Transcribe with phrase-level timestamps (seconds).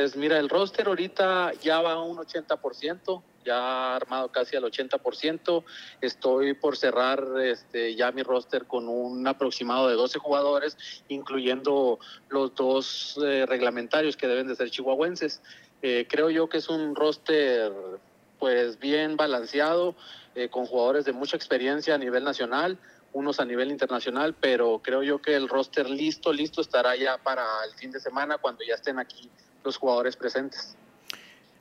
[0.00, 5.64] Pues mira, el roster ahorita ya va a un 80%, ya armado casi al 80%.
[6.00, 11.98] Estoy por cerrar este, ya mi roster con un aproximado de 12 jugadores, incluyendo
[12.28, 15.42] los dos eh, reglamentarios que deben de ser chihuahuenses.
[15.82, 17.72] Eh, creo yo que es un roster
[18.38, 19.96] pues bien balanceado,
[20.36, 22.78] eh, con jugadores de mucha experiencia a nivel nacional,
[23.12, 27.42] unos a nivel internacional, pero creo yo que el roster listo, listo estará ya para
[27.68, 29.28] el fin de semana cuando ya estén aquí
[29.68, 30.74] los jugadores presentes.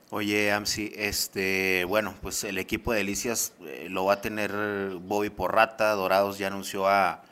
[0.10, 4.52] Oye, Amsi, este, bueno, pues el equipo de Delicias eh, lo va a tener
[5.02, 7.24] Bobby Porrata, Dorados ya anunció a,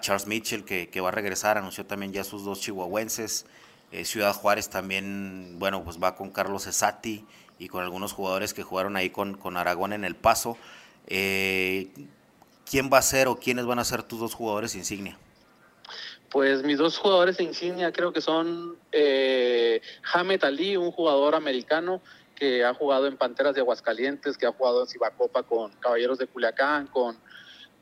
[0.00, 3.46] Charles Mitchell que, va a regresar, anunció también ya sus dos chihuahuenses,
[3.90, 7.24] eh, Ciudad Juárez también, bueno, pues va con Carlos Esati
[7.58, 10.56] y con algunos jugadores que jugaron ahí con, con Aragón en el paso.
[11.08, 11.88] Eh,
[12.70, 15.18] ¿Quién va a ser o quiénes van a ser tus dos jugadores insignia?
[16.32, 19.82] Pues mis dos jugadores insignia creo que son eh,
[20.14, 22.00] Hamed Ali, un jugador americano
[22.34, 26.26] que ha jugado en Panteras de Aguascalientes, que ha jugado en Cibacopa con Caballeros de
[26.26, 27.18] Culiacán, con,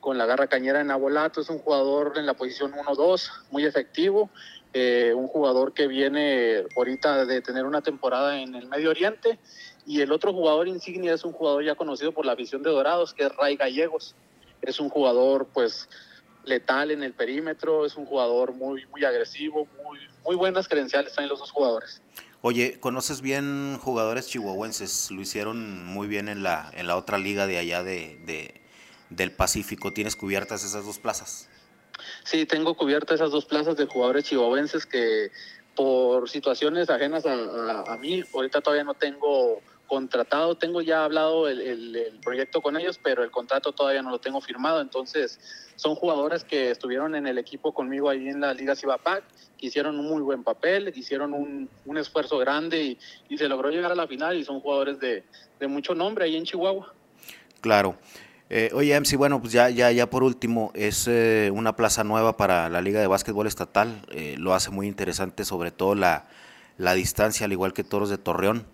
[0.00, 1.40] con la Garra Cañera en Abolato.
[1.40, 4.30] Es un jugador en la posición 1-2, muy efectivo.
[4.72, 9.38] Eh, un jugador que viene ahorita de tener una temporada en el Medio Oriente.
[9.86, 13.14] Y el otro jugador insignia es un jugador ya conocido por la afición de Dorados,
[13.14, 14.16] que es Ray Gallegos.
[14.60, 15.88] Es un jugador, pues,
[16.44, 21.28] letal en el perímetro, es un jugador muy, muy agresivo, muy, muy buenas credenciales traen
[21.28, 22.02] los dos jugadores.
[22.42, 25.10] Oye, ¿conoces bien jugadores chihuahuenses?
[25.10, 28.62] Lo hicieron muy bien en la, en la otra liga de allá de,
[29.10, 29.92] del Pacífico.
[29.92, 31.48] ¿Tienes cubiertas esas dos plazas?
[32.24, 35.30] Sí, tengo cubiertas esas dos plazas de jugadores chihuahuenses que
[35.76, 39.60] por situaciones ajenas a, a mí, ahorita todavía no tengo
[39.90, 44.40] contratado, tengo ya hablado el, proyecto con ellos, pero el contrato todavía no lo tengo
[44.40, 45.40] firmado, entonces
[45.74, 49.24] son jugadores que estuvieron en el equipo conmigo ahí en la Liga Cibapac,
[49.58, 52.96] que hicieron un muy buen papel, hicieron un, esfuerzo grande
[53.28, 55.24] y, se logró llegar a la final y son jugadores de,
[55.68, 56.94] mucho nombre ahí en Chihuahua.
[57.60, 57.96] Claro.
[58.48, 62.36] Eh, oye, MC, bueno, pues ya, ya, ya por último, es eh, una plaza nueva
[62.36, 66.28] para la Liga de Básquetbol Estatal, eh, lo hace muy interesante, sobre todo la,
[66.78, 68.66] la distancia, al igual que Toros de Torreón.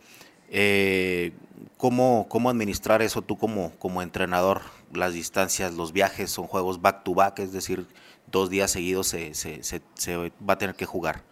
[0.51, 1.33] Eh,
[1.77, 4.63] ¿cómo, ¿Cómo administrar eso tú como, como entrenador?
[4.93, 7.87] Las distancias, los viajes, son juegos back to back, es decir,
[8.31, 11.23] dos días seguidos se, se, se, va a tener que jugar.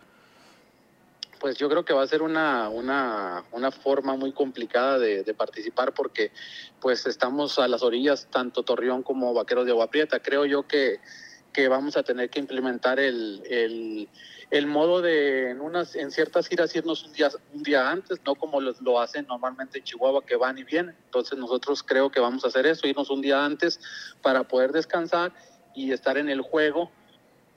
[1.41, 5.93] Pues yo creo que va a ser una, una, una forma muy complicada de, participar
[5.93, 6.33] porque
[6.81, 10.21] pues estamos a las orillas, tanto Torreón como Vaqueros de Agua Prieta.
[10.21, 11.01] Creo yo que,
[11.55, 14.09] que vamos a tener que implementar el, el
[14.51, 18.35] el modo de en unas en ciertas giras irnos un día un día antes, no
[18.35, 20.95] como lo hacen normalmente en Chihuahua que van y vienen.
[21.07, 23.81] Entonces nosotros creo que vamos a hacer eso, irnos un día antes
[24.23, 25.33] para poder descansar
[25.75, 26.91] y estar en el juego,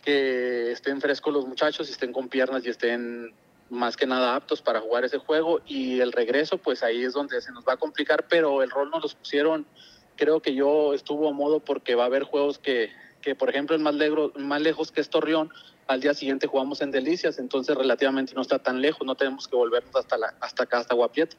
[0.03, 3.34] que estén frescos los muchachos y estén con piernas y estén
[3.69, 7.41] más que nada aptos para jugar ese juego y el regreso pues ahí es donde
[7.41, 9.68] se nos va a complicar, pero el rol nos los pusieron,
[10.16, 12.90] creo que yo estuvo a modo porque va a haber juegos que,
[13.22, 13.95] que por ejemplo es más,
[14.38, 15.51] más lejos que es Torreón,
[15.88, 19.55] al día siguiente jugamos en Delicias, entonces relativamente no está tan lejos, no tenemos que
[19.55, 21.38] volvernos hasta, la, hasta acá, hasta Guapieta.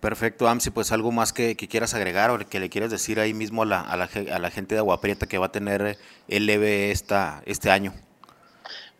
[0.00, 3.62] Perfecto, Amsi, pues algo más que, quieras agregar o que le quieras decir ahí mismo
[3.62, 5.96] a la, a la, a la gente de Aguaprieta que va a tener
[6.28, 7.94] el EVE esta, este año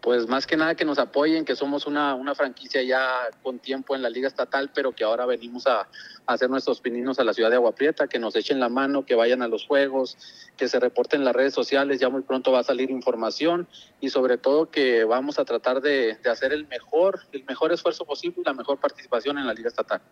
[0.05, 3.97] pues más que nada que nos apoyen, que somos una, una franquicia ya con tiempo
[3.97, 5.89] en la liga estatal, pero que ahora venimos a,
[6.27, 9.15] hacer nuestros pininos a la ciudad de Agua Prieta, que nos echen la mano, que
[9.15, 10.19] vayan a los juegos,
[10.59, 13.67] que se reporten en las redes sociales, ya muy pronto va a salir información
[13.99, 18.05] y sobre todo que vamos a tratar de, de hacer el mejor, el mejor esfuerzo
[18.05, 20.03] posible y la mejor participación en la liga estatal.